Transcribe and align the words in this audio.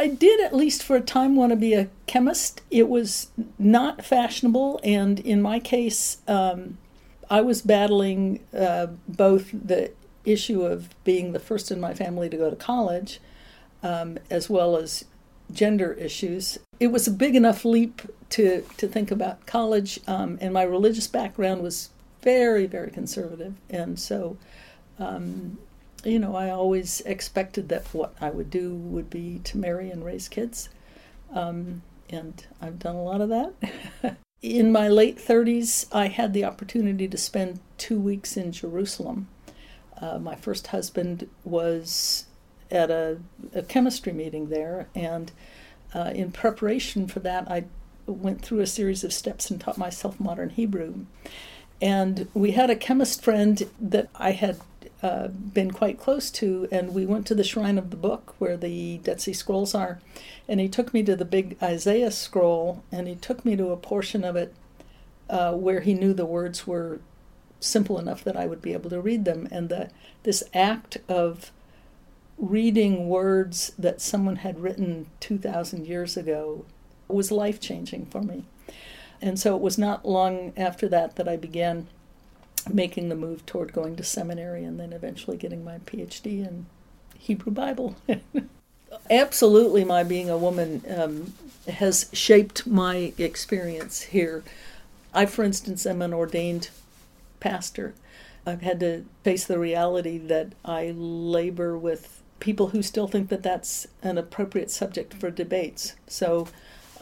I 0.00 0.06
did, 0.06 0.40
at 0.40 0.56
least 0.56 0.82
for 0.82 0.96
a 0.96 1.02
time, 1.02 1.36
want 1.36 1.50
to 1.50 1.56
be 1.56 1.74
a 1.74 1.90
chemist. 2.06 2.62
It 2.70 2.88
was 2.88 3.28
not 3.58 4.02
fashionable, 4.02 4.80
and 4.82 5.20
in 5.20 5.42
my 5.42 5.60
case, 5.60 6.22
um, 6.26 6.78
I 7.28 7.42
was 7.42 7.60
battling 7.60 8.40
uh, 8.56 8.86
both 9.06 9.50
the 9.52 9.92
issue 10.24 10.62
of 10.62 10.88
being 11.04 11.32
the 11.32 11.38
first 11.38 11.70
in 11.70 11.80
my 11.80 11.92
family 11.92 12.30
to 12.30 12.36
go 12.38 12.48
to 12.48 12.56
college, 12.56 13.20
um, 13.82 14.18
as 14.30 14.48
well 14.48 14.74
as 14.78 15.04
gender 15.52 15.92
issues. 15.92 16.56
It 16.78 16.88
was 16.88 17.06
a 17.06 17.10
big 17.10 17.36
enough 17.36 17.66
leap 17.66 18.00
to, 18.30 18.64
to 18.78 18.88
think 18.88 19.10
about 19.10 19.44
college, 19.44 20.00
um, 20.06 20.38
and 20.40 20.54
my 20.54 20.62
religious 20.62 21.08
background 21.08 21.62
was 21.62 21.90
very, 22.22 22.64
very 22.64 22.90
conservative. 22.90 23.52
And 23.68 23.98
so, 23.98 24.38
um, 24.98 25.58
you 26.04 26.18
know, 26.18 26.34
I 26.34 26.50
always 26.50 27.00
expected 27.02 27.68
that 27.68 27.86
what 27.92 28.14
I 28.20 28.30
would 28.30 28.50
do 28.50 28.74
would 28.74 29.10
be 29.10 29.40
to 29.44 29.58
marry 29.58 29.90
and 29.90 30.04
raise 30.04 30.28
kids. 30.28 30.68
Um, 31.32 31.82
and 32.08 32.44
I've 32.60 32.78
done 32.78 32.96
a 32.96 33.02
lot 33.02 33.20
of 33.20 33.28
that. 33.28 34.16
in 34.42 34.72
my 34.72 34.88
late 34.88 35.18
30s, 35.18 35.86
I 35.92 36.08
had 36.08 36.32
the 36.32 36.44
opportunity 36.44 37.06
to 37.08 37.16
spend 37.16 37.60
two 37.78 38.00
weeks 38.00 38.36
in 38.36 38.52
Jerusalem. 38.52 39.28
Uh, 40.00 40.18
my 40.18 40.34
first 40.34 40.68
husband 40.68 41.28
was 41.44 42.26
at 42.70 42.90
a, 42.90 43.18
a 43.54 43.62
chemistry 43.62 44.12
meeting 44.12 44.48
there, 44.48 44.88
and 44.94 45.30
uh, 45.94 46.12
in 46.14 46.32
preparation 46.32 47.06
for 47.06 47.20
that, 47.20 47.50
I 47.50 47.64
went 48.06 48.42
through 48.42 48.60
a 48.60 48.66
series 48.66 49.04
of 49.04 49.12
steps 49.12 49.50
and 49.50 49.60
taught 49.60 49.76
myself 49.78 50.18
modern 50.18 50.50
Hebrew. 50.50 51.06
And 51.82 52.28
we 52.34 52.52
had 52.52 52.70
a 52.70 52.76
chemist 52.76 53.22
friend 53.22 53.68
that 53.80 54.08
I 54.14 54.32
had 54.32 54.60
uh, 55.02 55.28
been 55.28 55.70
quite 55.70 55.98
close 55.98 56.30
to, 56.30 56.68
and 56.70 56.94
we 56.94 57.06
went 57.06 57.26
to 57.26 57.34
the 57.34 57.44
Shrine 57.44 57.78
of 57.78 57.90
the 57.90 57.96
Book 57.96 58.34
where 58.38 58.56
the 58.56 58.98
Dead 58.98 59.20
Sea 59.20 59.32
Scrolls 59.32 59.74
are. 59.74 60.00
And 60.48 60.60
he 60.60 60.68
took 60.68 60.92
me 60.92 61.02
to 61.04 61.16
the 61.16 61.24
big 61.24 61.56
Isaiah 61.62 62.10
scroll, 62.10 62.82
and 62.92 63.08
he 63.08 63.14
took 63.14 63.44
me 63.44 63.56
to 63.56 63.70
a 63.70 63.76
portion 63.76 64.24
of 64.24 64.36
it 64.36 64.54
uh, 65.28 65.54
where 65.54 65.80
he 65.80 65.94
knew 65.94 66.12
the 66.12 66.26
words 66.26 66.66
were 66.66 67.00
simple 67.60 67.98
enough 67.98 68.24
that 68.24 68.36
I 68.36 68.46
would 68.46 68.60
be 68.60 68.72
able 68.72 68.90
to 68.90 69.00
read 69.00 69.24
them. 69.24 69.48
And 69.50 69.68
the, 69.68 69.90
this 70.22 70.42
act 70.52 70.98
of 71.08 71.50
reading 72.36 73.08
words 73.08 73.72
that 73.78 74.00
someone 74.00 74.36
had 74.36 74.60
written 74.60 75.06
2,000 75.20 75.86
years 75.86 76.16
ago 76.16 76.64
was 77.06 77.30
life 77.30 77.60
changing 77.60 78.06
for 78.06 78.22
me. 78.22 78.44
And 79.22 79.38
so 79.38 79.54
it 79.54 79.62
was 79.62 79.76
not 79.76 80.06
long 80.06 80.52
after 80.56 80.88
that 80.88 81.16
that 81.16 81.28
I 81.28 81.36
began 81.36 81.86
making 82.68 83.08
the 83.08 83.14
move 83.14 83.44
toward 83.46 83.72
going 83.72 83.96
to 83.96 84.04
seminary 84.04 84.64
and 84.64 84.78
then 84.78 84.92
eventually 84.92 85.36
getting 85.36 85.64
my 85.64 85.78
PhD 85.78 86.46
in 86.46 86.66
Hebrew 87.18 87.52
Bible. 87.52 87.96
Absolutely, 89.10 89.84
my 89.84 90.02
being 90.02 90.28
a 90.28 90.38
woman 90.38 90.82
um, 90.96 91.32
has 91.68 92.08
shaped 92.12 92.66
my 92.66 93.12
experience 93.18 94.02
here. 94.02 94.42
I, 95.14 95.26
for 95.26 95.44
instance, 95.44 95.86
am 95.86 96.02
an 96.02 96.12
ordained 96.12 96.70
pastor. 97.38 97.94
I've 98.46 98.62
had 98.62 98.80
to 98.80 99.04
face 99.22 99.44
the 99.44 99.58
reality 99.58 100.18
that 100.18 100.52
I 100.64 100.92
labor 100.96 101.76
with 101.76 102.22
people 102.40 102.68
who 102.68 102.82
still 102.82 103.06
think 103.06 103.28
that 103.28 103.42
that's 103.42 103.86
an 104.02 104.18
appropriate 104.18 104.70
subject 104.70 105.14
for 105.14 105.30
debates. 105.30 105.94
So, 106.06 106.48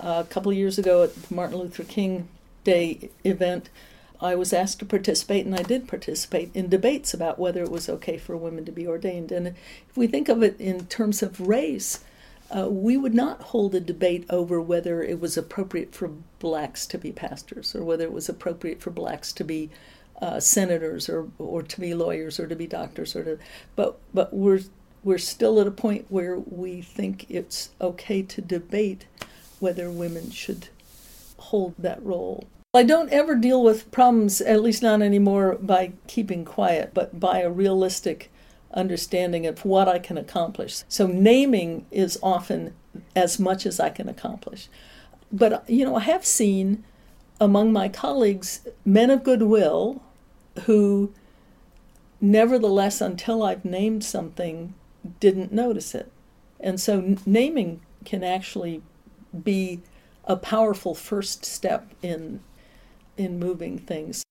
uh, 0.00 0.22
a 0.26 0.28
couple 0.28 0.52
years 0.52 0.78
ago 0.78 1.04
at 1.04 1.14
the 1.14 1.34
Martin 1.34 1.58
Luther 1.58 1.84
King 1.84 2.28
Day 2.64 3.10
event, 3.24 3.68
I 4.20 4.34
was 4.34 4.52
asked 4.52 4.80
to 4.80 4.84
participate, 4.84 5.46
and 5.46 5.54
I 5.54 5.62
did 5.62 5.86
participate 5.86 6.50
in 6.54 6.68
debates 6.68 7.14
about 7.14 7.38
whether 7.38 7.62
it 7.62 7.70
was 7.70 7.88
okay 7.88 8.18
for 8.18 8.36
women 8.36 8.64
to 8.64 8.72
be 8.72 8.86
ordained. 8.86 9.30
And 9.30 9.48
if 9.48 9.96
we 9.96 10.06
think 10.06 10.28
of 10.28 10.42
it 10.42 10.60
in 10.60 10.86
terms 10.86 11.22
of 11.22 11.40
race, 11.40 12.00
uh, 12.54 12.68
we 12.68 12.96
would 12.96 13.14
not 13.14 13.42
hold 13.42 13.74
a 13.74 13.80
debate 13.80 14.24
over 14.30 14.60
whether 14.60 15.02
it 15.02 15.20
was 15.20 15.36
appropriate 15.36 15.94
for 15.94 16.08
blacks 16.38 16.86
to 16.86 16.98
be 16.98 17.12
pastors 17.12 17.74
or 17.74 17.84
whether 17.84 18.04
it 18.04 18.12
was 18.12 18.28
appropriate 18.28 18.80
for 18.80 18.90
blacks 18.90 19.32
to 19.34 19.44
be 19.44 19.70
uh, 20.20 20.40
senators 20.40 21.08
or 21.08 21.28
or 21.38 21.62
to 21.62 21.80
be 21.80 21.94
lawyers 21.94 22.40
or 22.40 22.48
to 22.48 22.56
be 22.56 22.66
doctors 22.66 23.14
or 23.14 23.22
to 23.22 23.38
but 23.76 23.98
but 24.12 24.32
we're 24.32 24.62
we're 25.04 25.18
still 25.18 25.60
at 25.60 25.66
a 25.66 25.70
point 25.70 26.06
where 26.08 26.38
we 26.38 26.82
think 26.82 27.26
it's 27.28 27.70
okay 27.80 28.22
to 28.22 28.40
debate 28.40 29.06
whether 29.60 29.90
women 29.90 30.30
should 30.30 30.68
hold 31.38 31.74
that 31.78 32.02
role. 32.04 32.46
I 32.74 32.82
don't 32.82 33.10
ever 33.10 33.34
deal 33.34 33.62
with 33.62 33.90
problems, 33.90 34.42
at 34.42 34.60
least 34.60 34.82
not 34.82 35.00
anymore, 35.00 35.56
by 35.58 35.92
keeping 36.06 36.44
quiet, 36.44 36.92
but 36.92 37.18
by 37.18 37.40
a 37.40 37.50
realistic 37.50 38.30
understanding 38.74 39.46
of 39.46 39.64
what 39.64 39.88
I 39.88 39.98
can 39.98 40.18
accomplish. 40.18 40.82
So 40.86 41.06
naming 41.06 41.86
is 41.90 42.18
often 42.22 42.74
as 43.16 43.38
much 43.38 43.64
as 43.64 43.80
I 43.80 43.88
can 43.88 44.06
accomplish. 44.06 44.68
But, 45.32 45.68
you 45.68 45.82
know, 45.86 45.96
I 45.96 46.00
have 46.00 46.26
seen 46.26 46.84
among 47.40 47.72
my 47.72 47.88
colleagues 47.88 48.60
men 48.84 49.08
of 49.08 49.24
goodwill 49.24 50.02
who, 50.64 51.14
nevertheless, 52.20 53.00
until 53.00 53.42
I've 53.42 53.64
named 53.64 54.04
something, 54.04 54.74
didn't 55.20 55.52
notice 55.52 55.94
it. 55.94 56.12
And 56.60 56.78
so 56.78 57.16
naming 57.24 57.80
can 58.04 58.22
actually 58.22 58.82
be 59.42 59.80
a 60.24 60.36
powerful 60.36 60.94
first 60.94 61.46
step 61.46 61.94
in 62.02 62.40
in 63.18 63.38
moving 63.38 63.78
things. 63.78 64.22